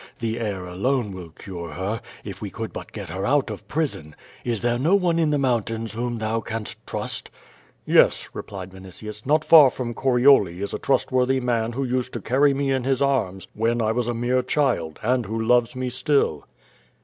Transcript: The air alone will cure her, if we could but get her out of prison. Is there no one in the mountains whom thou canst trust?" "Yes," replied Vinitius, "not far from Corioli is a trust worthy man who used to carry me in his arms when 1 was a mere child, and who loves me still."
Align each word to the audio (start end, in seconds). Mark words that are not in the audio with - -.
The 0.19 0.39
air 0.39 0.65
alone 0.65 1.13
will 1.13 1.29
cure 1.29 1.73
her, 1.73 2.01
if 2.23 2.41
we 2.41 2.49
could 2.49 2.73
but 2.73 2.91
get 2.91 3.09
her 3.09 3.23
out 3.23 3.51
of 3.51 3.67
prison. 3.67 4.15
Is 4.43 4.61
there 4.61 4.79
no 4.79 4.95
one 4.95 5.19
in 5.19 5.29
the 5.29 5.37
mountains 5.37 5.93
whom 5.93 6.17
thou 6.17 6.39
canst 6.39 6.77
trust?" 6.87 7.29
"Yes," 7.85 8.27
replied 8.33 8.71
Vinitius, 8.71 9.27
"not 9.27 9.45
far 9.45 9.69
from 9.69 9.93
Corioli 9.93 10.59
is 10.59 10.73
a 10.73 10.79
trust 10.79 11.11
worthy 11.11 11.39
man 11.39 11.73
who 11.73 11.83
used 11.83 12.13
to 12.13 12.19
carry 12.19 12.51
me 12.51 12.71
in 12.71 12.83
his 12.83 13.03
arms 13.03 13.47
when 13.53 13.77
1 13.77 13.95
was 13.95 14.07
a 14.07 14.15
mere 14.15 14.41
child, 14.41 14.99
and 15.03 15.27
who 15.27 15.39
loves 15.39 15.75
me 15.75 15.87
still." 15.91 16.47